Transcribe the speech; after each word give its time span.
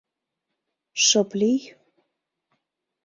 Шып 1.05 1.29
лий... 1.39 1.61